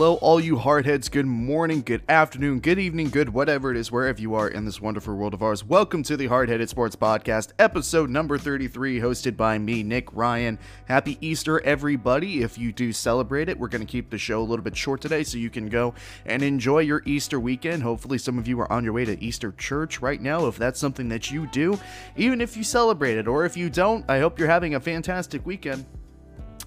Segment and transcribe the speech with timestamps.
[0.00, 1.10] hello, all you hardheads.
[1.10, 4.80] Good morning, good afternoon, good evening, good whatever it is, wherever you are in this
[4.80, 5.62] wonderful world of ours.
[5.62, 10.58] Welcome to the Hardheaded Sports Podcast, episode number 33, hosted by me, Nick Ryan.
[10.86, 12.40] Happy Easter, everybody.
[12.40, 15.02] If you do celebrate it, we're going to keep the show a little bit short
[15.02, 15.92] today so you can go
[16.24, 17.82] and enjoy your Easter weekend.
[17.82, 20.80] Hopefully, some of you are on your way to Easter church right now, if that's
[20.80, 21.78] something that you do.
[22.16, 25.44] Even if you celebrate it, or if you don't, I hope you're having a fantastic
[25.44, 25.84] weekend.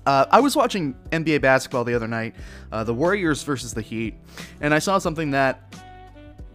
[0.05, 2.35] Uh, I was watching NBA basketball the other night,
[2.71, 4.15] uh, the Warriors versus the Heat,
[4.59, 5.75] and I saw something that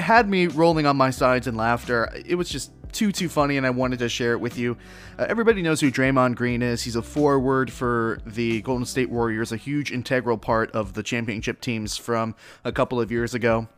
[0.01, 2.13] had me rolling on my sides in laughter.
[2.27, 4.77] It was just too too funny, and I wanted to share it with you.
[5.19, 6.83] Uh, everybody knows who Draymond Green is.
[6.83, 11.61] He's a forward for the Golden State Warriors, a huge integral part of the championship
[11.61, 13.69] teams from a couple of years ago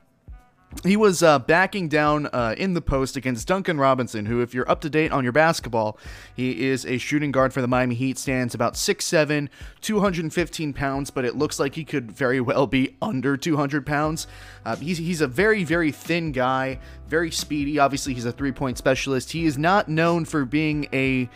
[0.85, 4.71] he was uh, backing down uh, in the post against Duncan Robinson, who, if you're
[4.71, 5.99] up to date on your basketball,
[6.35, 9.49] he is a shooting guard for the Miami Heat, stands about 6'7,
[9.81, 14.27] 215 pounds, but it looks like he could very well be under 200 pounds.
[14.65, 17.79] Uh, he's, he's a very, very thin guy, very speedy.
[17.79, 19.33] Obviously, he's a three point specialist.
[19.33, 21.29] He is not known for being a,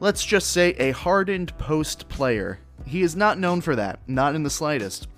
[0.00, 2.60] let's just say, a hardened post player.
[2.86, 5.08] He is not known for that, not in the slightest.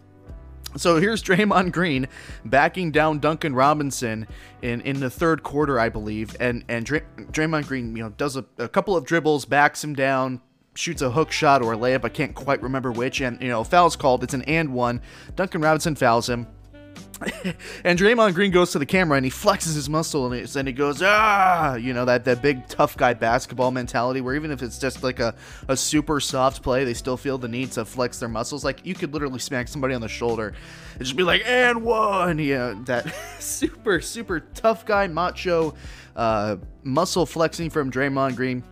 [0.77, 2.07] So here's Draymond Green
[2.45, 4.27] backing down Duncan Robinson
[4.63, 8.37] in, in the third quarter, I believe, and and Dray- Draymond Green, you know, does
[8.37, 10.41] a, a couple of dribbles, backs him down,
[10.75, 13.65] shoots a hook shot or a layup, I can't quite remember which, and you know,
[13.65, 14.23] foul's called.
[14.23, 15.03] It's an and one.
[15.37, 16.47] Duncan Robinson fouls him.
[17.85, 20.73] and Draymond Green goes to the camera and he flexes his muscle and, and he
[20.73, 24.79] goes, ah, you know, that, that big tough guy basketball mentality where even if it's
[24.79, 25.35] just like a,
[25.69, 28.65] a super soft play, they still feel the need to flex their muscles.
[28.65, 30.55] Like you could literally smack somebody on the shoulder
[30.95, 32.39] and just be like, and one.
[32.39, 35.75] Yeah, that super, super tough guy, macho,
[36.17, 38.65] uh, muscle flexing from Draymond Green.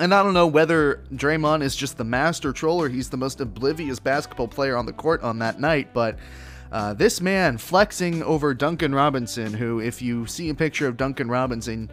[0.00, 4.00] And I don't know whether Draymond is just the master troller, he's the most oblivious
[4.00, 6.18] basketball player on the court on that night, but
[6.72, 11.28] uh, this man flexing over Duncan Robinson, who, if you see a picture of Duncan
[11.28, 11.90] Robinson,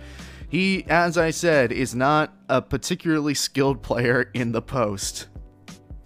[0.50, 5.28] he, as I said, is not a particularly skilled player in the post.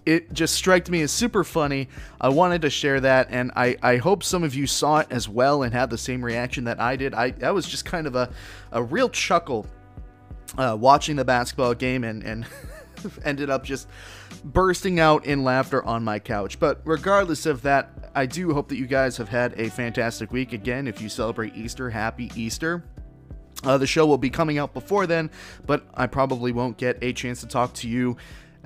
[0.04, 1.88] It just struck me as super funny.
[2.20, 5.28] I wanted to share that, and I, I hope some of you saw it as
[5.28, 7.14] well and had the same reaction that I did.
[7.14, 8.32] I that was just kind of a,
[8.72, 9.64] a real chuckle
[10.58, 12.46] uh, watching the basketball game and, and
[13.24, 13.88] ended up just
[14.44, 16.58] bursting out in laughter on my couch.
[16.58, 20.52] But regardless of that, I do hope that you guys have had a fantastic week.
[20.52, 22.84] Again, if you celebrate Easter, happy Easter.
[23.64, 25.30] Uh, the show will be coming out before then,
[25.66, 28.16] but I probably won't get a chance to talk to you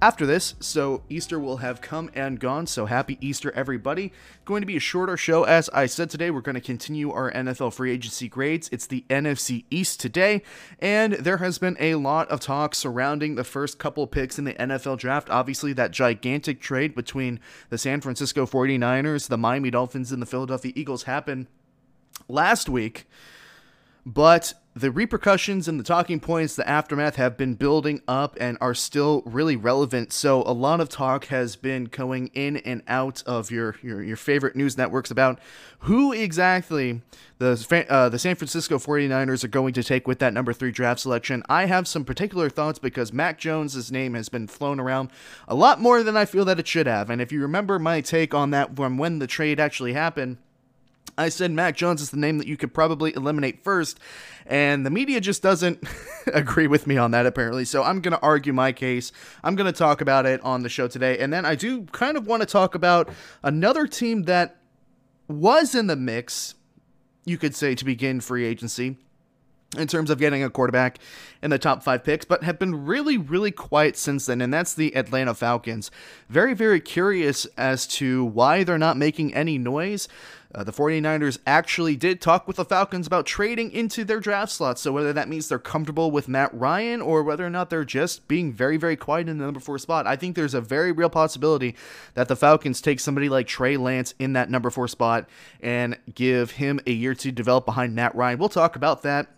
[0.00, 2.66] after this, so Easter will have come and gone.
[2.66, 4.12] So happy Easter, everybody.
[4.44, 6.30] Going to be a shorter show, as I said today.
[6.30, 8.68] We're going to continue our NFL free agency grades.
[8.70, 10.42] It's the NFC East today,
[10.78, 14.54] and there has been a lot of talk surrounding the first couple picks in the
[14.54, 15.30] NFL draft.
[15.30, 17.40] Obviously, that gigantic trade between
[17.70, 21.46] the San Francisco 49ers, the Miami Dolphins, and the Philadelphia Eagles happened
[22.28, 23.06] last week.
[24.04, 28.74] But the repercussions and the talking points, the aftermath have been building up and are
[28.74, 30.12] still really relevant.
[30.12, 34.18] So a lot of talk has been going in and out of your your, your
[34.18, 35.38] favorite news networks about
[35.80, 37.00] who exactly
[37.38, 41.00] the uh, the San Francisco 49ers are going to take with that number 3 draft
[41.00, 41.42] selection.
[41.48, 45.08] I have some particular thoughts because Mac Jones's name has been flown around
[45.48, 47.08] a lot more than I feel that it should have.
[47.08, 50.36] And if you remember my take on that from when the trade actually happened,
[51.18, 53.98] I said Mac Jones is the name that you could probably eliminate first,
[54.44, 55.82] and the media just doesn't
[56.32, 57.64] agree with me on that, apparently.
[57.64, 59.12] So I'm going to argue my case.
[59.42, 61.18] I'm going to talk about it on the show today.
[61.18, 63.08] And then I do kind of want to talk about
[63.42, 64.56] another team that
[65.28, 66.54] was in the mix,
[67.24, 68.96] you could say, to begin free agency
[69.76, 70.98] in terms of getting a quarterback
[71.42, 74.74] in the top five picks, but have been really, really quiet since then, and that's
[74.74, 75.90] the Atlanta Falcons.
[76.28, 80.08] Very, very curious as to why they're not making any noise.
[80.56, 84.80] Uh, the 49ers actually did talk with the Falcons about trading into their draft slots,
[84.80, 88.26] so whether that means they're comfortable with Matt Ryan or whether or not they're just
[88.26, 91.10] being very, very quiet in the number four spot, I think there's a very real
[91.10, 91.76] possibility
[92.14, 95.28] that the Falcons take somebody like Trey Lance in that number four spot
[95.60, 98.38] and give him a year to develop behind Matt Ryan.
[98.38, 99.28] We'll talk about that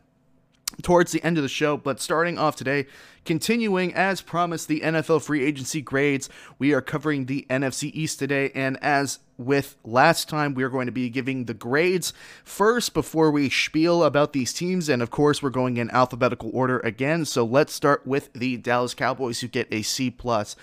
[0.82, 1.76] towards the end of the show.
[1.76, 2.86] But starting off today,
[3.24, 6.28] continuing as promised, the NFL free agency grades.
[6.58, 10.86] We are covering the NFC East today, and as with last time, we are going
[10.86, 12.12] to be giving the grades
[12.44, 14.88] first before we spiel about these teams.
[14.88, 17.24] And of course, we're going in alphabetical order again.
[17.24, 20.56] So let's start with the Dallas Cowboys, who get a C plus.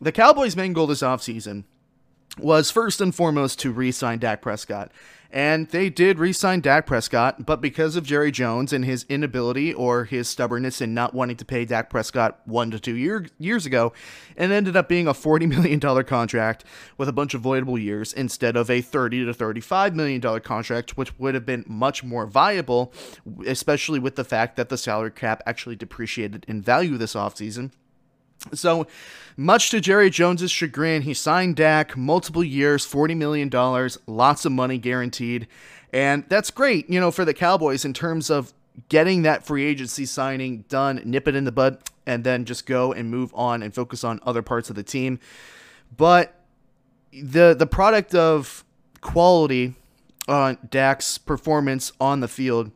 [0.00, 1.64] The Cowboys' main goal this offseason
[2.38, 4.90] was first and foremost to re sign Dak Prescott.
[5.30, 9.74] And they did re sign Dak Prescott, but because of Jerry Jones and his inability
[9.74, 13.66] or his stubbornness in not wanting to pay Dak Prescott one to two year, years
[13.66, 13.92] ago,
[14.36, 16.64] it ended up being a $40 million contract
[16.96, 21.18] with a bunch of voidable years instead of a 30 to $35 million contract, which
[21.18, 22.92] would have been much more viable,
[23.46, 27.70] especially with the fact that the salary cap actually depreciated in value this offseason.
[28.54, 28.86] So,
[29.36, 33.50] much to Jerry Jones's chagrin, he signed Dak multiple years, $40 million,
[34.06, 35.46] lots of money guaranteed.
[35.92, 38.52] And that's great, you know, for the Cowboys in terms of
[38.88, 42.92] getting that free agency signing done, nip it in the bud, and then just go
[42.92, 45.18] and move on and focus on other parts of the team.
[45.96, 46.34] But
[47.12, 48.64] the the product of
[49.00, 49.74] quality
[50.26, 52.70] on Dak's performance on the field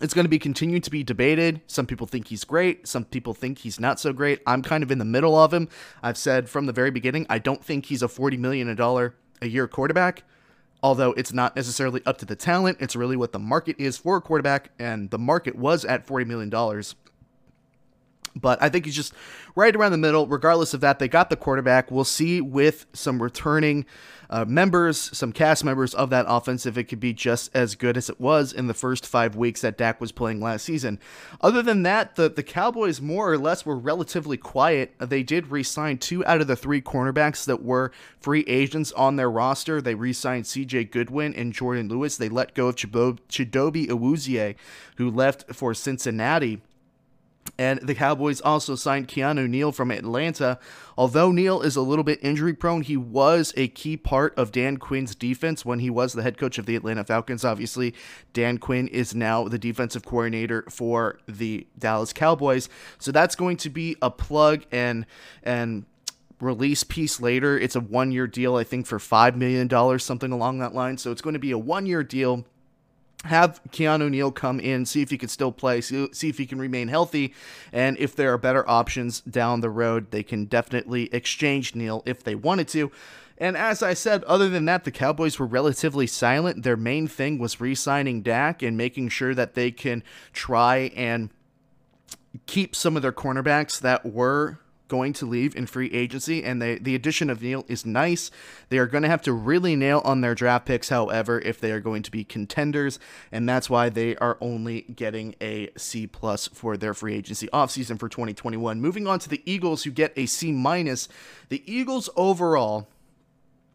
[0.00, 1.60] it's going to be continued to be debated.
[1.66, 2.86] Some people think he's great.
[2.86, 4.40] Some people think he's not so great.
[4.46, 5.68] I'm kind of in the middle of him.
[6.02, 9.66] I've said from the very beginning, I don't think he's a $40 million a year
[9.66, 10.22] quarterback,
[10.82, 12.78] although it's not necessarily up to the talent.
[12.80, 16.26] It's really what the market is for a quarterback, and the market was at $40
[16.26, 16.82] million.
[18.36, 19.12] But I think he's just
[19.56, 20.26] right around the middle.
[20.26, 21.90] Regardless of that, they got the quarterback.
[21.90, 23.86] We'll see with some returning
[24.30, 27.96] uh, members, some cast members of that offense, if it could be just as good
[27.96, 31.00] as it was in the first five weeks that Dak was playing last season.
[31.40, 34.94] Other than that, the, the Cowboys more or less were relatively quiet.
[35.00, 37.90] They did re sign two out of the three cornerbacks that were
[38.20, 39.82] free agents on their roster.
[39.82, 42.16] They re signed CJ Goodwin and Jordan Lewis.
[42.16, 44.54] They let go of Chidobe Awuzie,
[44.96, 46.60] who left for Cincinnati.
[47.60, 50.58] And the Cowboys also signed Keanu Neal from Atlanta.
[50.96, 54.78] Although Neal is a little bit injury prone, he was a key part of Dan
[54.78, 57.44] Quinn's defense when he was the head coach of the Atlanta Falcons.
[57.44, 57.94] Obviously,
[58.32, 62.70] Dan Quinn is now the defensive coordinator for the Dallas Cowboys.
[62.98, 65.04] So that's going to be a plug and
[65.42, 65.84] and
[66.40, 67.58] release piece later.
[67.58, 70.96] It's a one year deal, I think, for $5 million, something along that line.
[70.96, 72.46] So it's going to be a one year deal
[73.24, 76.46] have Keanu Neal come in, see if he can still play, see, see if he
[76.46, 77.34] can remain healthy,
[77.72, 82.24] and if there are better options down the road, they can definitely exchange Neal if
[82.24, 82.90] they wanted to.
[83.36, 86.62] And as I said, other than that, the Cowboys were relatively silent.
[86.62, 90.02] Their main thing was re signing Dak and making sure that they can
[90.34, 91.30] try and
[92.46, 96.76] keep some of their cornerbacks that were going to leave in free agency, and they,
[96.76, 98.30] the addition of Neal is nice.
[98.68, 101.70] They are going to have to really nail on their draft picks, however, if they
[101.70, 102.98] are going to be contenders,
[103.30, 107.98] and that's why they are only getting a C plus for their free agency offseason
[107.98, 108.80] for 2021.
[108.80, 111.08] Moving on to the Eagles, who get a C minus.
[111.48, 112.88] The Eagles overall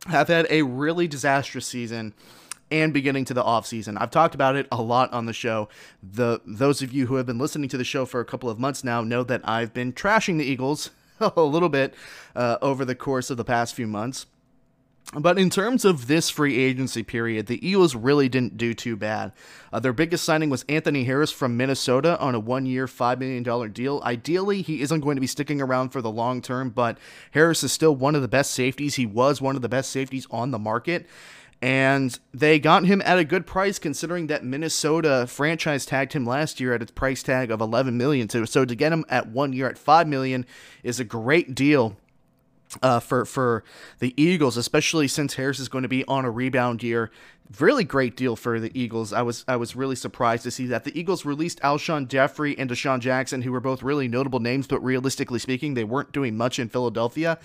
[0.08, 2.14] have had a really disastrous season
[2.72, 3.98] and beginning to the offseason.
[4.00, 5.70] I've talked about it a lot on the show.
[6.04, 8.60] The those of you who have been listening to the show for a couple of
[8.60, 10.92] months now know that I've been trashing the Eagles
[11.36, 11.94] a little bit
[12.36, 14.26] uh, over the course of the past few months.
[15.14, 19.34] But in terms of this free agency period, the Eagles really didn't do too bad.
[19.72, 23.72] Uh, their biggest signing was Anthony Harris from Minnesota on a one year, $5 million
[23.72, 24.02] deal.
[24.04, 26.98] Ideally, he isn't going to be sticking around for the long term, but
[27.32, 28.96] Harris is still one of the best safeties.
[28.96, 31.08] He was one of the best safeties on the market
[31.62, 36.60] and they got him at a good price considering that Minnesota franchise tagged him last
[36.60, 38.30] year at its price tag of 11 million.
[38.30, 40.46] So, so to get him at one year at 5 million
[40.84, 41.98] is a great deal
[42.81, 43.63] uh, for for
[44.00, 47.12] the Eagles, especially since Harris is going to be on a rebound year.
[47.60, 49.13] Really great deal for the Eagles.
[49.13, 52.70] I was I was really surprised to see that the Eagles released Alshon Jeffery and
[52.70, 56.58] DeSean Jackson, who were both really notable names, but realistically speaking, they weren't doing much
[56.58, 57.38] in Philadelphia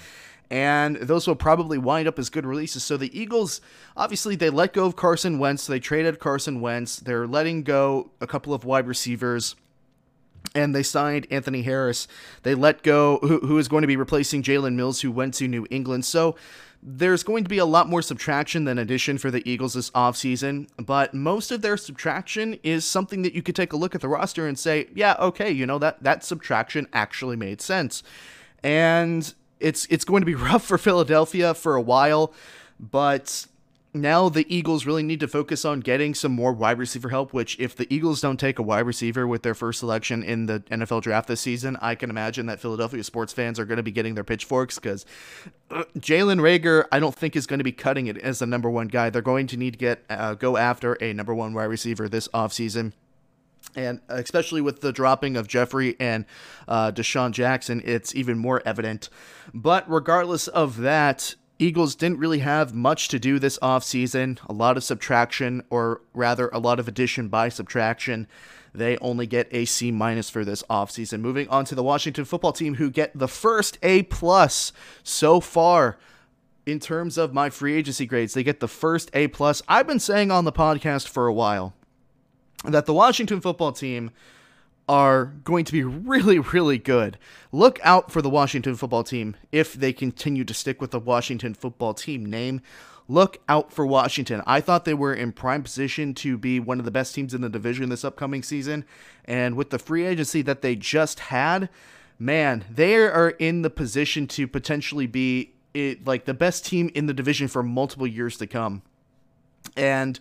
[0.51, 2.83] and those will probably wind up as good releases.
[2.83, 3.61] So the Eagles,
[3.97, 5.67] obviously, they let go of Carson Wentz.
[5.67, 6.97] They traded Carson Wentz.
[6.97, 9.55] They're letting go a couple of wide receivers.
[10.55, 12.09] And they signed Anthony Harris.
[12.43, 15.47] They let go, who, who is going to be replacing Jalen Mills, who went to
[15.47, 16.05] New England.
[16.05, 16.35] So
[16.83, 20.67] there's going to be a lot more subtraction than addition for the Eagles this offseason,
[20.79, 24.09] but most of their subtraction is something that you could take a look at the
[24.09, 28.03] roster and say, yeah, okay, you know, that, that subtraction actually made sense.
[28.63, 32.33] And it's it's going to be rough for Philadelphia for a while,
[32.79, 33.47] but
[33.93, 37.59] now the Eagles really need to focus on getting some more wide receiver help, which
[37.59, 41.03] if the Eagles don't take a wide receiver with their first selection in the NFL
[41.03, 44.15] draft this season, I can imagine that Philadelphia sports fans are going to be getting
[44.15, 45.05] their pitchforks because
[45.71, 48.71] uh, Jalen Reagor, I don't think is going to be cutting it as the number
[48.71, 49.11] one guy.
[49.11, 52.29] They're going to need to get uh, go after a number one wide receiver this
[52.29, 52.93] offseason
[53.77, 56.25] and especially with the dropping of Jeffery and
[56.69, 59.09] uh, DeSean Jackson, it's even more evident.
[59.55, 64.39] But regardless of that, Eagles didn't really have much to do this offseason.
[64.49, 68.27] A lot of subtraction, or rather, a lot of addition by subtraction.
[68.73, 71.21] They only get a C minus for this offseason.
[71.21, 74.73] Moving on to the Washington football team, who get the first A plus
[75.03, 75.99] so far
[76.67, 79.61] in terms of my free agency grades, they get the first A plus.
[79.69, 81.75] I've been saying on the podcast for a while
[82.65, 84.11] that the Washington football team
[84.89, 87.17] are going to be really, really good.
[87.53, 91.55] Look out for the Washington football team if they continue to stick with the Washington
[91.55, 92.61] football team name.
[93.07, 94.43] Look out for Washington.
[94.47, 97.41] I thought they were in prime position to be one of the best teams in
[97.41, 98.85] the division this upcoming season.
[99.25, 101.69] And with the free agency that they just had,
[102.19, 107.07] man, they are in the position to potentially be it, like the best team in
[107.07, 108.83] the division for multiple years to come.
[109.77, 110.19] And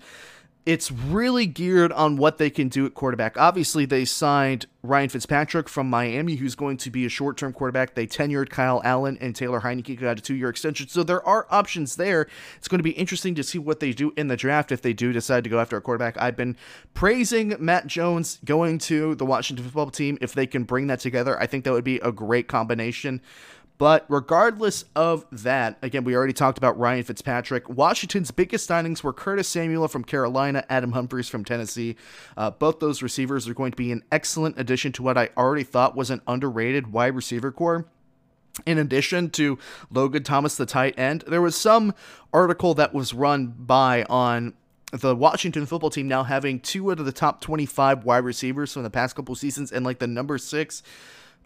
[0.65, 3.37] it's really geared on what they can do at quarterback.
[3.37, 7.95] Obviously, they signed Ryan Fitzpatrick from Miami, who's going to be a short term quarterback.
[7.95, 10.87] They tenured Kyle Allen and Taylor Heinicke got a two year extension.
[10.87, 12.27] So there are options there.
[12.57, 14.93] It's going to be interesting to see what they do in the draft if they
[14.93, 16.21] do decide to go after a quarterback.
[16.21, 16.55] I've been
[16.93, 20.17] praising Mac Jones going to the Washington football team.
[20.21, 23.21] If they can bring that together, I think that would be a great combination.
[23.79, 27.69] But regardless of that, again, we already talked about Ryan Fitzpatrick.
[27.69, 31.95] Washington's biggest signings were Curtis Samuel from Carolina, Adam Humphries from Tennessee.
[32.35, 35.63] Uh, both those receivers are going to be an excellent addition to what I already
[35.63, 37.87] thought was an underrated wide receiver corps.
[38.65, 39.57] In addition to
[39.89, 41.93] Logan Thomas, the tight end, there was some
[42.33, 44.55] article that was run by on
[44.91, 48.83] the Washington football team now having two out of the top 25 wide receivers from
[48.83, 50.83] the past couple seasons and like the number six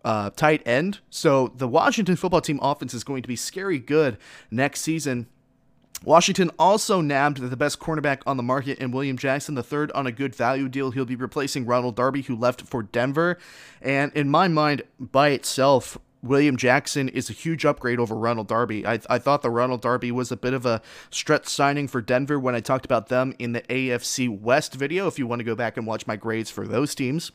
[0.04, 1.00] uh, tight end.
[1.10, 4.18] So the Washington football team offense is going to be scary good
[4.52, 5.28] next season.
[6.04, 10.06] Washington also nabbed the best cornerback on the market in William Jackson, the third on
[10.06, 10.92] a good value deal.
[10.92, 13.38] He'll be replacing Ronald Darby, who left for Denver.
[13.82, 18.86] And in my mind, by itself, William Jackson is a huge upgrade over Ronald Darby.
[18.86, 22.40] I, I thought the Ronald Darby was a bit of a stretch signing for Denver
[22.40, 25.08] when I talked about them in the AFC West video.
[25.08, 27.32] If you want to go back and watch my grades for those teams.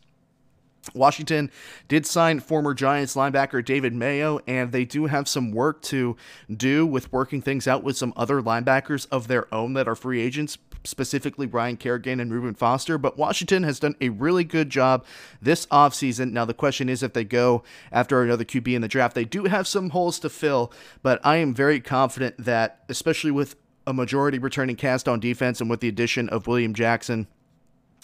[0.94, 1.50] Washington
[1.88, 6.16] did sign former Giants linebacker David Mayo, and they do have some work to
[6.54, 10.20] do with working things out with some other linebackers of their own that are free
[10.20, 12.98] agents, specifically Ryan Kerrigan and Reuben Foster.
[12.98, 15.04] But Washington has done a really good job
[15.40, 16.32] this offseason.
[16.32, 19.44] Now, the question is if they go after another QB in the draft, they do
[19.44, 24.38] have some holes to fill, but I am very confident that, especially with a majority
[24.38, 27.26] returning cast on defense and with the addition of William Jackson,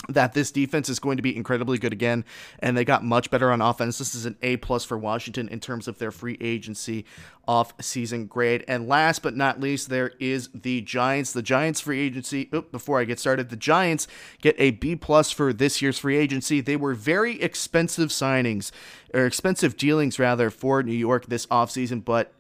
[0.09, 2.25] that this defense is going to be incredibly good again
[2.59, 3.99] and they got much better on offense.
[3.99, 7.05] This is an a plus for washington in terms of their free agency
[7.47, 8.65] off season grade.
[8.69, 11.33] And last but not least there is the giants.
[11.33, 14.07] The giants free agency oops, before i get started the giants
[14.41, 16.61] get a b plus for this year's free agency.
[16.61, 18.71] They were very expensive signings
[19.13, 22.33] or expensive dealings rather for new york this offseason but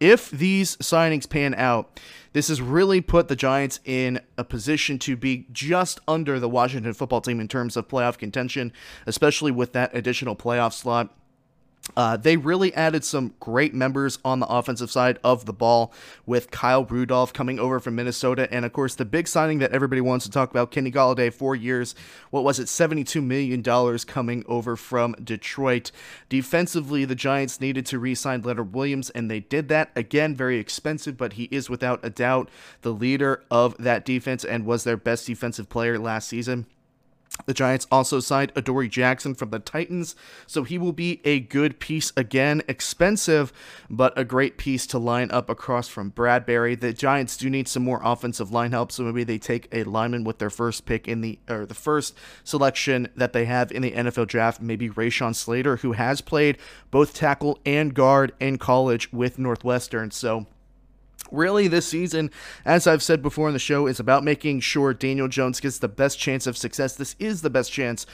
[0.00, 2.00] if these signings pan out,
[2.32, 6.92] this has really put the Giants in a position to be just under the Washington
[6.94, 8.72] football team in terms of playoff contention,
[9.06, 11.14] especially with that additional playoff slot.
[11.96, 15.92] Uh, they really added some great members on the offensive side of the ball
[16.26, 18.48] with Kyle Rudolph coming over from Minnesota.
[18.52, 21.56] And of course, the big signing that everybody wants to talk about Kenny Golladay, four
[21.56, 21.94] years.
[22.30, 22.66] What was it?
[22.66, 23.62] $72 million
[24.06, 25.90] coming over from Detroit.
[26.28, 29.90] Defensively, the Giants needed to re sign Leonard Williams, and they did that.
[29.96, 32.48] Again, very expensive, but he is without a doubt
[32.82, 36.66] the leader of that defense and was their best defensive player last season.
[37.46, 41.78] The Giants also signed Adoree Jackson from the Titans, so he will be a good
[41.78, 42.62] piece again.
[42.68, 43.52] Expensive,
[43.88, 46.78] but a great piece to line up across from Bradberry.
[46.78, 50.24] The Giants do need some more offensive line help, so maybe they take a lineman
[50.24, 53.92] with their first pick in the or the first selection that they have in the
[53.92, 54.60] NFL draft.
[54.60, 56.58] Maybe Rashawn Slater, who has played
[56.90, 60.10] both tackle and guard in college with Northwestern.
[60.10, 60.46] So
[61.30, 62.30] Really, this season,
[62.64, 65.88] as I've said before in the show, is about making sure Daniel Jones gets the
[65.88, 66.96] best chance of success.
[66.96, 68.06] This is the best chance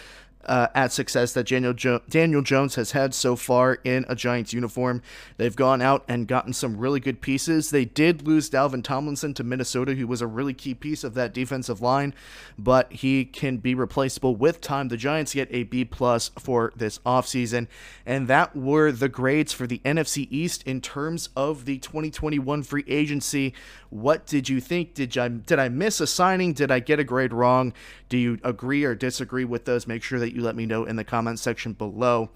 [0.46, 4.52] uh, at success that Daniel, jo- Daniel Jones has had so far in a Giants
[4.52, 5.02] uniform.
[5.36, 7.70] They've gone out and gotten some really good pieces.
[7.70, 11.34] They did lose Dalvin Tomlinson to Minnesota, who was a really key piece of that
[11.34, 12.14] defensive line,
[12.58, 14.88] but he can be replaceable with time.
[14.88, 17.66] The Giants get a B plus for this offseason.
[18.04, 22.84] And that were the grades for the NFC East in terms of the 2021 free
[22.86, 23.54] agency.
[23.90, 24.94] What did you think?
[24.94, 26.52] Did I did I miss a signing?
[26.52, 27.72] Did I get a grade wrong?
[28.08, 29.86] Do you agree or disagree with those?
[29.86, 32.30] Make sure that you let me know in the comment section below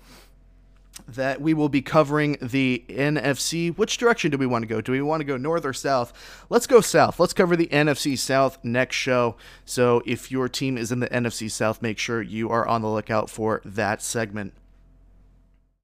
[1.06, 3.76] that we will be covering the NFC.
[3.76, 4.80] Which direction do we want to go?
[4.80, 6.12] Do we want to go north or south?
[6.48, 7.20] Let's go south.
[7.20, 9.36] Let's cover the NFC South next show.
[9.64, 12.88] So if your team is in the NFC South, make sure you are on the
[12.88, 14.54] lookout for that segment.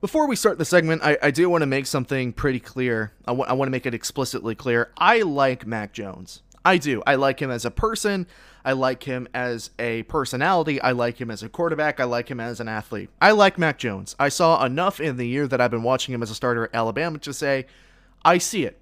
[0.01, 3.13] Before we start the segment, I, I do want to make something pretty clear.
[3.25, 4.93] I, w- I want to make it explicitly clear.
[4.99, 6.43] I like Mac Jones.
[6.67, 7.01] I do.
[7.07, 8.27] I like him as a person.
[8.65, 10.81] I like him as a personality.
[10.83, 12.01] I like him as a quarterback.
[12.01, 13.09] I like him as an athlete.
[13.21, 14.17] I like Mac Jones.
[14.19, 16.75] I saw enough in the year that I've been watching him as a starter at
[16.75, 17.67] Alabama to say,
[18.25, 18.81] I see it.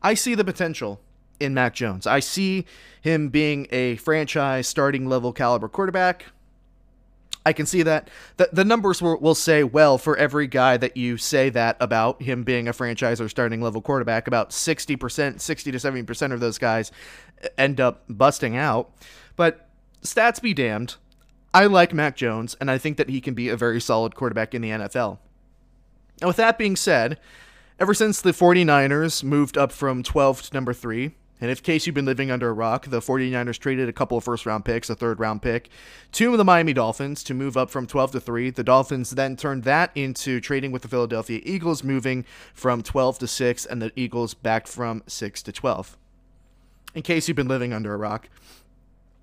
[0.00, 1.00] I see the potential
[1.40, 2.06] in Mac Jones.
[2.06, 2.66] I see
[3.00, 6.26] him being a franchise starting level caliber quarterback.
[7.48, 8.10] I can see that.
[8.36, 12.20] The, the numbers will, will say, well, for every guy that you say that about
[12.20, 16.58] him being a franchise or starting level quarterback, about 60%, 60 to 70% of those
[16.58, 16.92] guys
[17.42, 18.90] uh, end up busting out.
[19.34, 19.66] But
[20.02, 20.96] stats be damned.
[21.54, 24.54] I like Mac Jones, and I think that he can be a very solid quarterback
[24.54, 25.16] in the NFL.
[26.20, 27.18] Now, with that being said,
[27.80, 31.94] ever since the 49ers moved up from 12 to number 3, and in case you've
[31.94, 34.94] been living under a rock, the 49ers traded a couple of first round picks, a
[34.94, 35.68] third round pick,
[36.12, 38.50] to the Miami Dolphins to move up from 12 to 3.
[38.50, 43.26] The Dolphins then turned that into trading with the Philadelphia Eagles, moving from 12 to
[43.28, 45.96] 6, and the Eagles back from 6 to 12.
[46.94, 48.28] In case you've been living under a rock.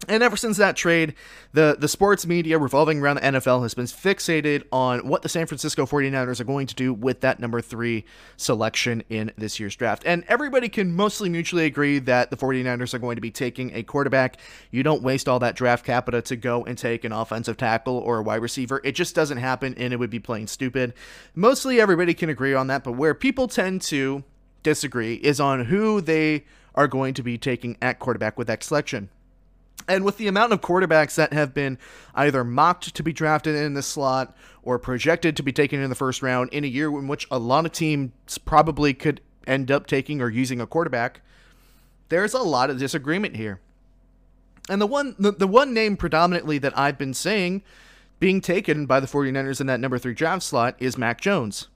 [0.08, 1.16] And ever since that trade,
[1.54, 5.48] the, the sports media revolving around the NFL has been fixated on what the San
[5.48, 8.06] Francisco 49ers are going to do with that number three
[8.38, 10.04] selection in this year's draft.
[10.06, 13.84] And everybody can mostly mutually agree that the 49ers are going to be taking a
[13.84, 14.38] quarterback.
[14.72, 18.20] You don't waste all that draft capital to go and take an offensive tackle or
[18.20, 18.82] a wide receiver.
[18.84, 20.94] It just doesn't happen, and it would be plain stupid.
[21.34, 24.24] Mostly everybody can agree on that, but where people tend to
[24.64, 26.44] disagree is on who they
[26.74, 29.10] are going to be taking at quarterback with that selection.
[29.88, 31.78] And with the amount of quarterbacks that have been
[32.16, 35.96] either mocked to be drafted in this slot or projected to be taken in the
[35.96, 38.12] first round in a year in which a lot of teams
[38.46, 41.22] probably could end up taking or using a quarterback,
[42.10, 43.60] there's a lot of disagreement here.
[44.68, 47.62] And the one the, the one name predominantly that I've been saying
[48.20, 51.68] being taken by the 49ers in that number 3 draft slot is Mac Jones.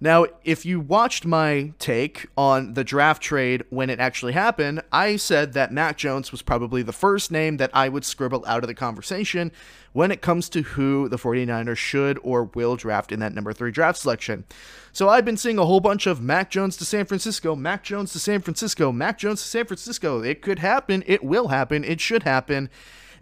[0.00, 5.16] Now, if you watched my take on the draft trade when it actually happened, I
[5.16, 8.68] said that Mac Jones was probably the first name that I would scribble out of
[8.68, 9.52] the conversation
[9.94, 13.70] when it comes to who the 49ers should or will draft in that number three
[13.70, 14.44] draft selection.
[14.92, 18.12] So I've been seeing a whole bunch of Mac Jones to San Francisco, Mac Jones
[18.12, 20.22] to San Francisco, Mac Jones to San Francisco.
[20.22, 21.02] It could happen.
[21.06, 21.84] It will happen.
[21.84, 22.68] It should happen.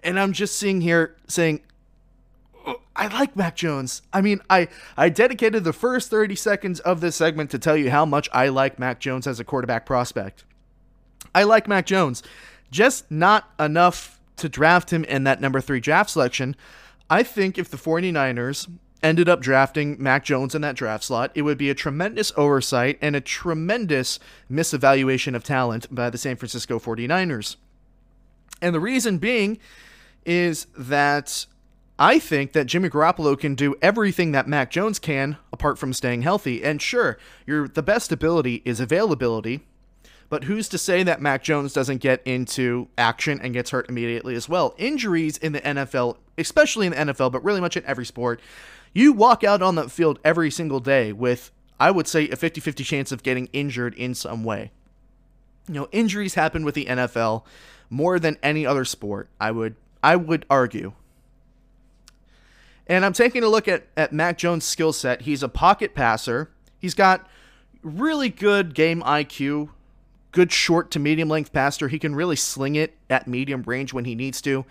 [0.02, 1.60] And I'm just seeing here saying,
[2.96, 4.02] I like Mac Jones.
[4.12, 7.90] I mean, I I dedicated the first 30 seconds of this segment to tell you
[7.90, 10.44] how much I like Mac Jones as a quarterback prospect.
[11.34, 12.22] I like Mac Jones,
[12.70, 16.56] just not enough to draft him in that number 3 draft selection.
[17.10, 18.68] I think if the 49ers
[19.02, 22.98] ended up drafting Mac Jones in that draft slot, it would be a tremendous oversight
[23.02, 24.18] and a tremendous
[24.50, 27.56] misevaluation of talent by the San Francisco 49ers.
[28.62, 29.58] And the reason being
[30.24, 31.46] is that
[31.98, 36.22] I think that Jimmy Garoppolo can do everything that Mac Jones can apart from staying
[36.22, 36.64] healthy.
[36.64, 39.60] And sure, your the best ability is availability,
[40.28, 44.34] but who's to say that Mac Jones doesn't get into action and gets hurt immediately
[44.34, 44.74] as well?
[44.76, 48.40] Injuries in the NFL, especially in the NFL, but really much in every sport,
[48.92, 52.84] you walk out on the field every single day with I would say a 50-50
[52.84, 54.72] chance of getting injured in some way.
[55.68, 57.44] You know, injuries happen with the NFL
[57.88, 59.28] more than any other sport.
[59.40, 60.92] I would I would argue
[62.86, 65.22] and I'm taking a look at, at Mac Jones' skill set.
[65.22, 66.50] He's a pocket passer.
[66.78, 67.26] He's got
[67.82, 69.70] really good game IQ,
[70.32, 71.88] good short to medium length passer.
[71.88, 74.64] He can really sling it at medium range when he needs to.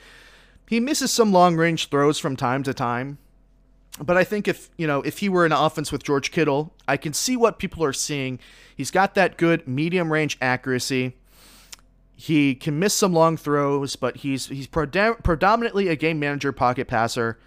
[0.68, 3.18] He misses some long range throws from time to time.
[4.00, 6.74] But I think if, you know, if he were in an offense with George Kittle,
[6.88, 8.40] I can see what people are seeing.
[8.76, 11.16] He's got that good medium range accuracy.
[12.16, 17.38] He can miss some long throws, but he's he's predominantly a game manager pocket passer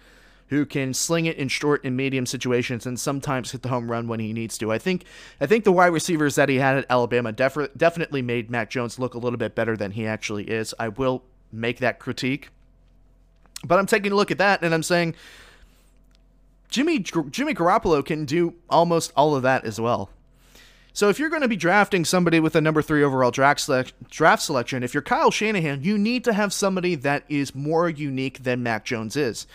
[0.49, 4.07] who can sling it in short and medium situations and sometimes hit the home run
[4.07, 4.71] when he needs to.
[4.71, 5.03] I think
[5.41, 8.97] I think the wide receivers that he had at Alabama def- definitely made Mac Jones
[8.97, 10.73] look a little bit better than he actually is.
[10.79, 12.49] I will make that critique.
[13.65, 15.15] But I'm taking a look at that and I'm saying
[16.69, 20.09] Jimmy Jimmy Garoppolo can do almost all of that as well.
[20.93, 23.93] So if you're going to be drafting somebody with a number three overall draft, select,
[24.09, 28.41] draft selection, if you're Kyle Shanahan, you need to have somebody that is more unique
[28.41, 29.45] than Mac Jones is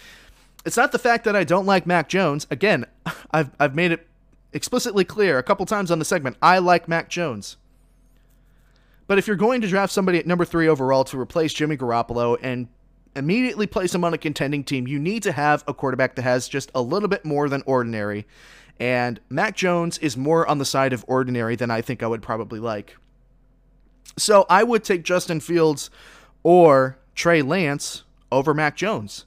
[0.65, 2.47] it's not the fact that I don't like Mac Jones.
[2.51, 2.87] Again,
[3.31, 4.07] I've I've made it
[4.53, 6.37] explicitly clear a couple times on the segment.
[6.43, 7.57] I like Mac Jones.
[9.07, 12.39] But if you're going to draft somebody at number three overall to replace Jimmy Garoppolo
[12.41, 12.69] and
[13.17, 16.49] immediately place him on a contending team, you need to have a quarterback that has
[16.49, 18.27] just a little bit more than ordinary.
[18.79, 22.23] And Mac Jones is more on the side of ordinary than I think I would
[22.23, 22.97] probably like.
[24.17, 25.91] So I would take Justin Fields
[26.43, 29.27] or Trey Lance over Mac Jones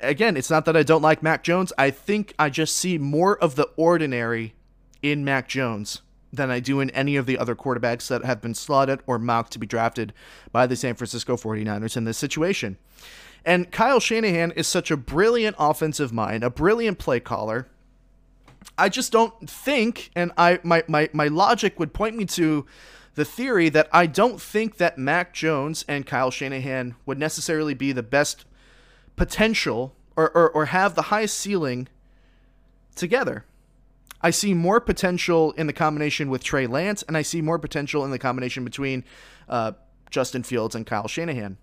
[0.00, 1.72] again, it's not that I don't like Mac Jones.
[1.78, 4.54] I think I just see more of the ordinary
[5.02, 8.54] in Mac Jones than I do in any of the other quarterbacks that have been
[8.54, 10.12] slotted or mocked to be drafted
[10.52, 12.76] by the San Francisco 49ers in this situation.
[13.44, 17.68] And Kyle Shanahan is such a brilliant offensive mind, a brilliant play caller.
[18.76, 22.66] I just don't think, and I my, my, my logic would point me to
[23.14, 27.92] the theory that I don't think that Mac Jones and Kyle Shanahan would necessarily be
[27.92, 28.44] the best
[29.18, 31.88] potential or, or, or have the highest ceiling
[32.94, 33.44] together.
[34.20, 38.04] I see more potential in the combination with Trey Lance, and I see more potential
[38.04, 39.04] in the combination between
[39.48, 39.72] uh,
[40.10, 41.56] Justin Fields and Kyle Shanahan.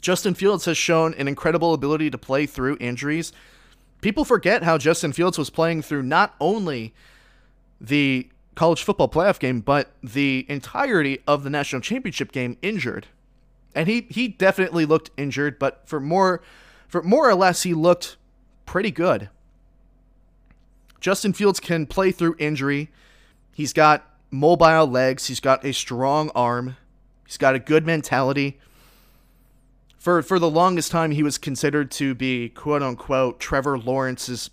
[0.00, 3.32] Justin Fields has shown an incredible ability to play through injuries.
[4.00, 6.94] People forget how Justin Fields was playing through not only
[7.78, 13.06] the college football playoff game, but the entirety of the national championship game injured.
[13.74, 16.42] And he he definitely looked injured, but for more
[16.88, 18.16] for more or less he looked
[18.66, 19.28] pretty good.
[21.00, 22.90] Justin Fields can play through injury.
[23.52, 26.76] He's got mobile legs, he's got a strong arm,
[27.26, 28.58] he's got a good mentality.
[29.98, 34.50] For for the longest time he was considered to be quote unquote Trevor Lawrence's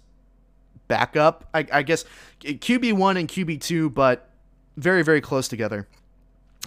[0.88, 1.50] backup.
[1.54, 2.06] I, I guess
[2.42, 4.30] QB1 and QB2, but
[4.76, 5.88] very, very close together.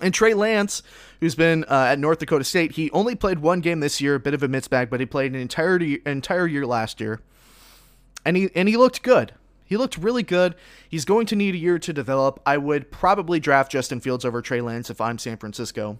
[0.02, 0.82] And Trey Lance,
[1.20, 4.20] who's been uh, at North Dakota State, he only played one game this year, a
[4.20, 7.20] bit of a mixed bag, but he played an entire entire year last year,
[8.24, 9.32] and he and he looked good.
[9.64, 10.56] He looked really good.
[10.88, 12.40] He's going to need a year to develop.
[12.44, 15.98] I would probably draft Justin Fields over Trey Lance if I'm San Francisco.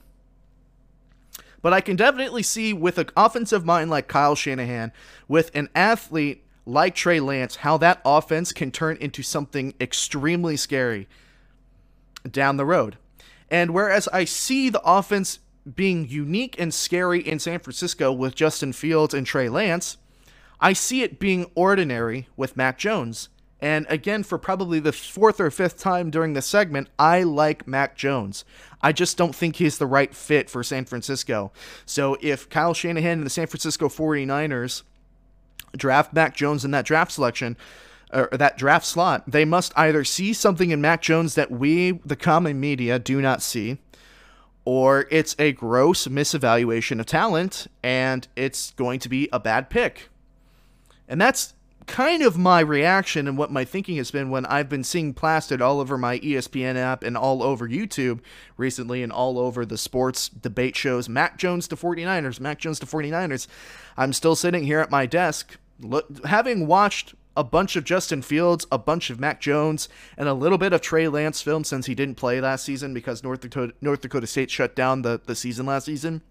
[1.62, 4.92] But I can definitely see with an offensive mind like Kyle Shanahan,
[5.28, 11.06] with an athlete like Trey Lance, how that offense can turn into something extremely scary
[12.28, 12.96] down the road.
[13.50, 15.40] And whereas I see the offense
[15.74, 19.96] being unique and scary in San Francisco with Justin Fields and Trey Lance,
[20.60, 23.28] I see it being ordinary with Mac Jones.
[23.60, 27.96] And again, for probably the fourth or fifth time during the segment, I like Mac
[27.96, 28.44] Jones.
[28.80, 31.52] I just don't think he's the right fit for San Francisco.
[31.84, 34.82] So if Kyle Shanahan and the San Francisco 49ers
[35.76, 37.56] draft Mac Jones in that draft selection
[38.12, 42.16] or that draft slot, they must either see something in Mac Jones that we, the
[42.16, 43.78] common media, do not see,
[44.64, 50.08] or it's a gross misevaluation of talent and it's going to be a bad pick.
[51.08, 51.54] And that's
[51.86, 55.60] kind of my reaction and what my thinking has been when I've been seeing plastered
[55.60, 58.20] all over my ESPN app and all over YouTube
[58.56, 62.86] recently and all over the sports debate shows Mac Jones to 49ers, Mac Jones to
[62.86, 63.48] 49ers.
[63.96, 68.66] I'm still sitting here at my desk look, having watched a bunch of Justin Fields,
[68.72, 71.94] a bunch of Mac Jones, and a little bit of Trey Lance film since he
[71.94, 75.66] didn't play last season because North Dakota, North Dakota State shut down the, the season
[75.66, 76.22] last season.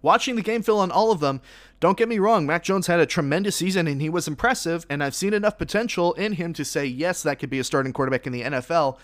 [0.00, 1.40] Watching the game film on all of them,
[1.80, 5.02] don't get me wrong, Mac Jones had a tremendous season and he was impressive, and
[5.02, 8.26] I've seen enough potential in him to say, yes, that could be a starting quarterback
[8.26, 8.98] in the NFL.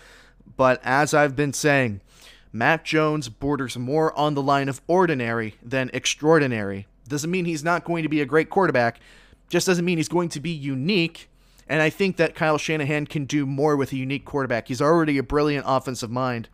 [0.57, 2.01] But as I've been saying,
[2.53, 6.87] Mac Jones borders more on the line of ordinary than extraordinary.
[7.07, 8.99] Doesn't mean he's not going to be a great quarterback,
[9.49, 11.29] just doesn't mean he's going to be unique.
[11.67, 14.67] And I think that Kyle Shanahan can do more with a unique quarterback.
[14.67, 16.47] He's already a brilliant offensive mind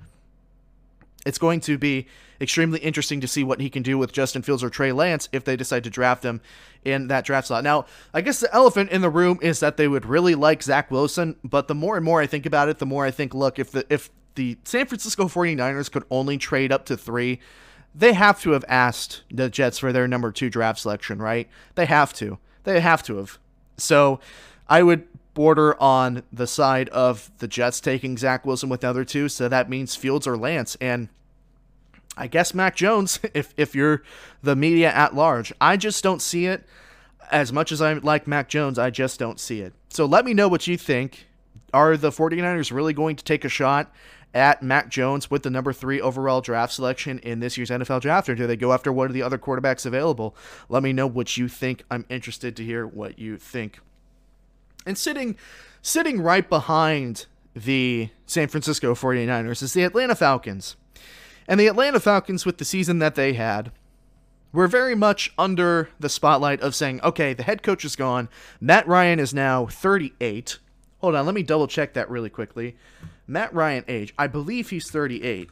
[1.25, 2.07] it's going to be
[2.39, 5.43] extremely interesting to see what he can do with Justin Fields or Trey Lance if
[5.43, 6.41] they decide to draft him
[6.83, 7.63] in that draft slot.
[7.63, 10.89] Now, I guess the elephant in the room is that they would really like Zach
[10.89, 13.59] Wilson, but the more and more I think about it, the more I think, look,
[13.59, 17.39] if the if the San Francisco 49ers could only trade up to 3,
[17.93, 21.49] they have to have asked the Jets for their number 2 draft selection, right?
[21.75, 22.39] They have to.
[22.63, 23.37] They have to have.
[23.77, 24.19] So,
[24.67, 29.05] I would border on the side of the Jets taking Zach Wilson with the other
[29.05, 30.77] two, so that means Fields or Lance.
[30.81, 31.09] And
[32.17, 34.03] I guess Mac Jones, if if you're
[34.41, 35.53] the media at large.
[35.59, 36.65] I just don't see it.
[37.31, 39.73] As much as I like Mac Jones, I just don't see it.
[39.89, 41.27] So let me know what you think.
[41.73, 43.93] Are the 49ers really going to take a shot
[44.33, 48.29] at Mac Jones with the number three overall draft selection in this year's NFL draft,
[48.29, 50.35] or do they go after one of the other quarterbacks available?
[50.69, 51.83] Let me know what you think.
[51.91, 53.79] I'm interested to hear what you think.
[54.85, 55.37] And sitting
[55.81, 60.75] sitting right behind the San Francisco 49ers is the Atlanta Falcons.
[61.47, 63.71] And the Atlanta Falcons, with the season that they had,
[64.53, 68.29] were very much under the spotlight of saying, okay, the head coach is gone.
[68.59, 70.59] Matt Ryan is now 38.
[70.99, 72.75] Hold on, let me double check that really quickly.
[73.31, 75.49] Matt Ryan age, I believe he's 38.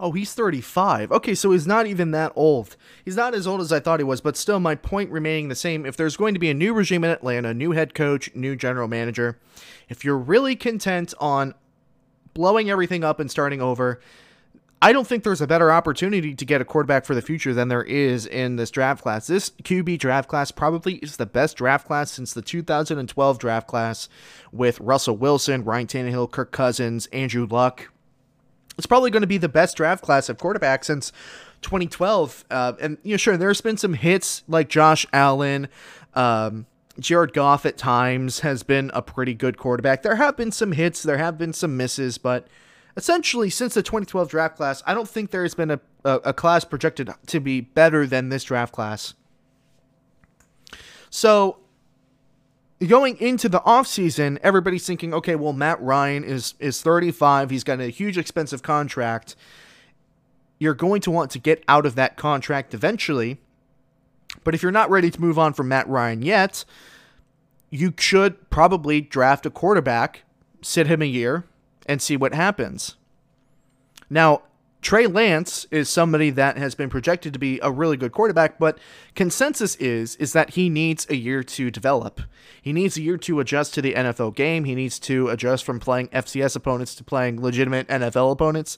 [0.00, 1.12] Oh, he's 35.
[1.12, 2.76] Okay, so he's not even that old.
[3.04, 5.54] He's not as old as I thought he was, but still, my point remaining the
[5.54, 5.86] same.
[5.86, 8.88] If there's going to be a new regime in Atlanta, new head coach, new general
[8.88, 9.38] manager,
[9.88, 11.54] if you're really content on
[12.32, 14.00] blowing everything up and starting over,
[14.84, 17.68] I don't think there's a better opportunity to get a quarterback for the future than
[17.68, 19.26] there is in this draft class.
[19.26, 24.10] This QB draft class probably is the best draft class since the 2012 draft class
[24.52, 27.90] with Russell Wilson, Ryan Tannehill, Kirk Cousins, Andrew Luck,
[28.76, 31.12] it's probably going to be the best draft class of quarterback since
[31.62, 32.44] 2012.
[32.50, 35.68] Uh, and you know, sure, there's been some hits like Josh Allen,
[36.12, 36.66] um,
[36.98, 40.02] Jared Goff at times has been a pretty good quarterback.
[40.02, 42.46] There have been some hits, there have been some misses, but
[42.96, 46.32] essentially since the 2012 draft class, I don't think there has been a, a, a
[46.32, 49.14] class projected to be better than this draft class.
[51.10, 51.58] So
[52.86, 57.50] going into the offseason, everybody's thinking, okay, well, Matt Ryan is is 35.
[57.50, 59.36] He's got a huge expensive contract.
[60.58, 63.38] You're going to want to get out of that contract eventually.
[64.42, 66.64] But if you're not ready to move on from Matt Ryan yet,
[67.70, 70.24] you should probably draft a quarterback,
[70.62, 71.44] sit him a year,
[71.86, 72.96] and see what happens.
[74.10, 74.42] Now,
[74.84, 78.78] Trey Lance is somebody that has been projected to be a really good quarterback, but
[79.14, 82.20] consensus is is that he needs a year to develop.
[82.60, 84.64] He needs a year to adjust to the NFL game.
[84.64, 88.76] He needs to adjust from playing FCS opponents to playing legitimate NFL opponents.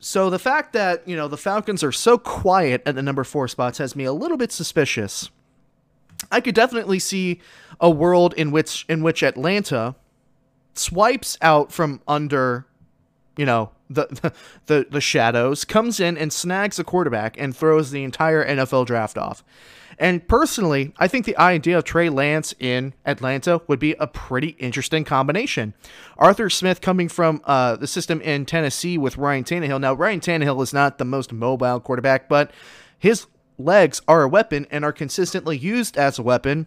[0.00, 3.46] So the fact that, you know, the Falcons are so quiet at the number 4
[3.46, 5.30] spots has me a little bit suspicious.
[6.30, 7.40] I could definitely see
[7.78, 9.96] a world in which in which Atlanta
[10.74, 12.66] swipes out from under
[13.36, 14.32] you know the,
[14.66, 19.18] the the shadows comes in and snags a quarterback and throws the entire NFL draft
[19.18, 19.44] off.
[19.98, 24.48] And personally, I think the idea of Trey Lance in Atlanta would be a pretty
[24.58, 25.74] interesting combination.
[26.16, 29.80] Arthur Smith coming from uh, the system in Tennessee with Ryan Tannehill.
[29.80, 32.50] Now, Ryan Tannehill is not the most mobile quarterback, but
[32.98, 33.26] his
[33.58, 36.66] legs are a weapon and are consistently used as a weapon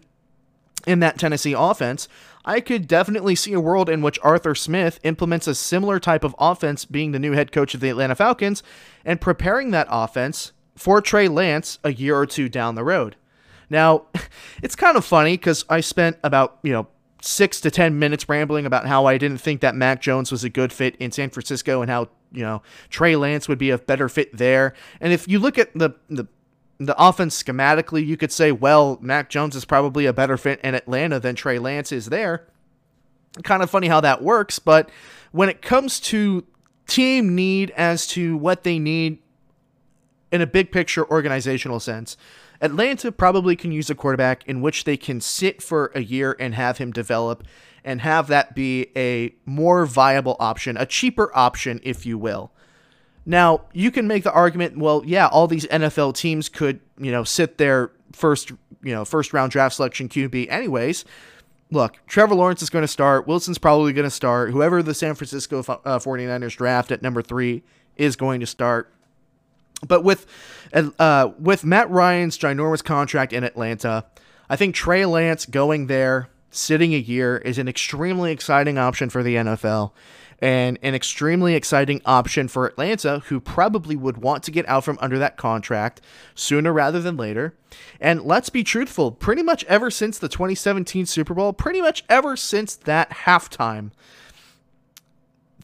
[0.86, 2.08] in that Tennessee offense.
[2.44, 6.36] I could definitely see a world in which Arthur Smith implements a similar type of
[6.38, 8.62] offense, being the new head coach of the Atlanta Falcons,
[9.04, 13.16] and preparing that offense for Trey Lance a year or two down the road.
[13.68, 14.04] Now,
[14.62, 16.86] it's kind of funny because I spent about, you know,
[17.20, 20.48] six to 10 minutes rambling about how I didn't think that Mac Jones was a
[20.48, 24.08] good fit in San Francisco and how, you know, Trey Lance would be a better
[24.08, 24.74] fit there.
[25.00, 26.28] And if you look at the, the
[26.78, 30.74] the offense schematically, you could say, well, Mac Jones is probably a better fit in
[30.74, 32.46] Atlanta than Trey Lance is there.
[33.42, 34.90] Kind of funny how that works, but
[35.32, 36.44] when it comes to
[36.86, 39.18] team need as to what they need
[40.32, 42.16] in a big picture organizational sense,
[42.60, 46.54] Atlanta probably can use a quarterback in which they can sit for a year and
[46.54, 47.44] have him develop
[47.84, 52.50] and have that be a more viable option, a cheaper option, if you will.
[53.26, 57.24] Now, you can make the argument, well, yeah, all these NFL teams could, you know,
[57.24, 61.04] sit their first, you know, first round draft selection QB anyways.
[61.72, 63.26] Look, Trevor Lawrence is going to start.
[63.26, 64.52] Wilson's probably going to start.
[64.52, 67.64] Whoever the San Francisco uh, 49ers draft at number 3
[67.96, 68.92] is going to start.
[69.86, 70.26] But with
[70.72, 74.06] uh, with Matt Ryan's ginormous contract in Atlanta,
[74.48, 79.22] I think Trey Lance going there, sitting a year, is an extremely exciting option for
[79.22, 79.92] the NFL
[80.40, 84.98] and an extremely exciting option for Atlanta, who probably would want to get out from
[85.00, 86.00] under that contract
[86.34, 87.54] sooner rather than later.
[88.00, 92.36] And let's be truthful, pretty much ever since the 2017 Super Bowl, pretty much ever
[92.36, 93.90] since that halftime,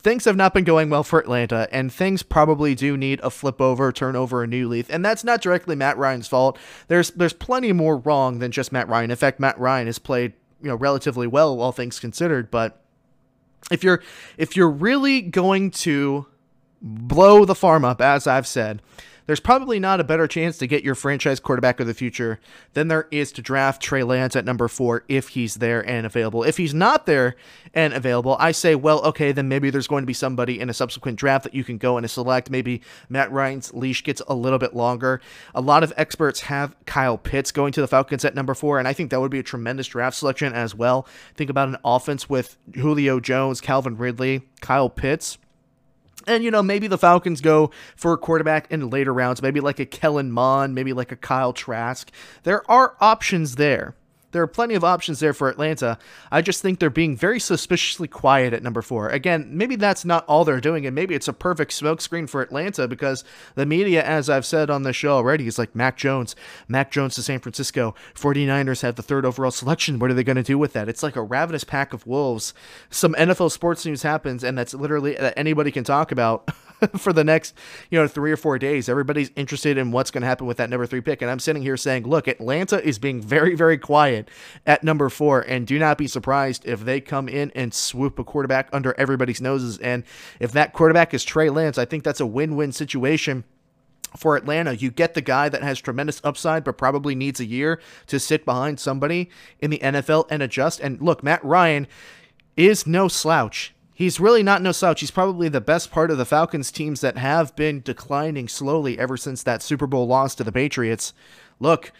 [0.02, 3.60] things have not been going well for Atlanta, and things probably do need a flip
[3.60, 4.86] over, turn over a new leaf.
[4.90, 6.58] And that's not directly Matt Ryan's fault.
[6.88, 9.10] There's there's plenty more wrong than just Matt Ryan.
[9.10, 12.81] In fact, Matt Ryan has played you know relatively well, all things considered, but
[13.70, 14.02] if you're
[14.36, 16.26] if you're really going to
[16.82, 18.82] blow the farm up, as I've said,
[19.26, 22.40] there's probably not a better chance to get your franchise quarterback of the future
[22.74, 26.42] than there is to draft Trey Lance at number four if he's there and available.
[26.42, 27.36] If he's not there
[27.72, 30.74] and available, I say, well, okay, then maybe there's going to be somebody in a
[30.74, 32.50] subsequent draft that you can go and select.
[32.50, 35.20] Maybe Matt Ryan's leash gets a little bit longer.
[35.54, 38.88] A lot of experts have Kyle Pitts going to the Falcons at number four, and
[38.88, 41.06] I think that would be a tremendous draft selection as well.
[41.34, 45.38] Think about an offense with Julio Jones, Calvin Ridley, Kyle Pitts.
[46.26, 49.78] And, you know, maybe the Falcons go for a quarterback in later rounds, maybe like
[49.80, 52.10] a Kellen Mond, maybe like a Kyle Trask.
[52.42, 53.94] There are options there.
[54.32, 55.98] There are plenty of options there for Atlanta.
[56.30, 59.08] I just think they're being very suspiciously quiet at number four.
[59.08, 62.88] Again, maybe that's not all they're doing, and maybe it's a perfect smokescreen for Atlanta
[62.88, 66.34] because the media, as I've said on the show already, is like Mac Jones.
[66.66, 67.94] Mac Jones to San Francisco.
[68.14, 69.98] 49ers have the third overall selection.
[69.98, 70.88] What are they going to do with that?
[70.88, 72.54] It's like a ravenous pack of wolves.
[72.90, 76.48] Some NFL sports news happens, and that's literally that anybody can talk about.
[76.96, 77.54] for the next,
[77.90, 78.88] you know, three or four days.
[78.88, 81.22] Everybody's interested in what's going to happen with that number three pick.
[81.22, 84.28] And I'm sitting here saying, look, Atlanta is being very, very quiet
[84.66, 85.40] at number four.
[85.40, 89.40] And do not be surprised if they come in and swoop a quarterback under everybody's
[89.40, 89.78] noses.
[89.78, 90.04] And
[90.40, 93.44] if that quarterback is Trey Lance, I think that's a win win situation
[94.16, 97.80] for Atlanta, you get the guy that has tremendous upside, but probably needs a year
[98.08, 100.80] to sit behind somebody in the NFL and adjust.
[100.80, 101.86] And look, Matt Ryan
[102.54, 104.98] is no slouch he's really not no slouch.
[104.98, 109.16] He's probably the best part of the Falcons teams that have been declining slowly ever
[109.16, 111.14] since that Super Bowl loss to the Patriots.
[111.60, 111.92] Look,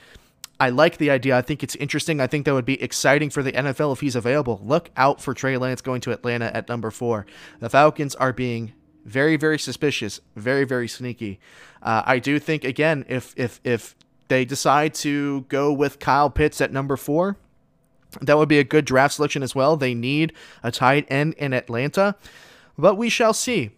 [0.59, 1.39] I like the idea.
[1.39, 2.21] I think it's interesting.
[2.21, 4.61] I think that would be exciting for the NFL if he's available.
[4.65, 7.25] Look out for Trey Lance going to Atlanta at number four.
[7.61, 8.73] The Falcons are being
[9.05, 11.39] very, very suspicious, very, very sneaky.
[11.83, 13.95] Uh, I do think again, if if if
[14.27, 17.37] they decide to go with Kyle Pitts at number four,
[18.21, 19.77] that would be a good draft selection as well.
[19.77, 22.17] They need a tight end in Atlanta,
[22.79, 23.71] but we shall see.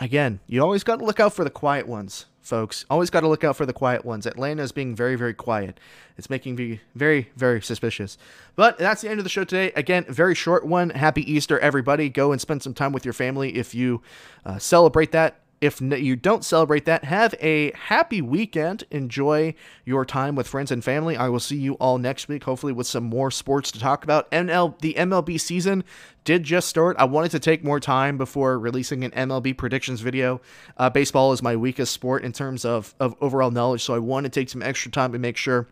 [0.00, 2.84] Again, you always got to look out for the quiet ones, folks.
[2.90, 4.26] Always got to look out for the quiet ones.
[4.26, 5.80] Atlanta is being very, very quiet.
[6.18, 8.18] It's making me very, very suspicious.
[8.56, 9.72] But that's the end of the show today.
[9.74, 10.90] Again, very short one.
[10.90, 12.10] Happy Easter, everybody.
[12.10, 14.02] Go and spend some time with your family if you
[14.44, 18.84] uh, celebrate that if you don't celebrate that, have a happy weekend.
[18.90, 21.16] Enjoy your time with friends and family.
[21.16, 24.30] I will see you all next week, hopefully with some more sports to talk about.
[24.30, 25.84] ML the MLB season
[26.24, 26.96] did just start.
[26.98, 30.40] I wanted to take more time before releasing an MLB predictions video.
[30.76, 34.24] Uh, baseball is my weakest sport in terms of, of overall knowledge, so I want
[34.24, 35.68] to take some extra time to make sure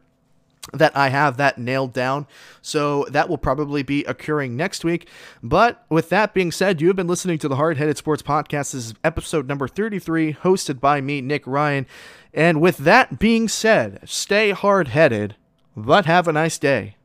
[0.72, 2.26] that I have that nailed down.
[2.62, 5.08] So that will probably be occurring next week.
[5.42, 8.72] But with that being said, you have been listening to the Hard Headed Sports Podcast.
[8.72, 11.86] This is episode number 33, hosted by me, Nick Ryan.
[12.32, 15.36] And with that being said, stay hard headed,
[15.76, 16.96] but have a nice day.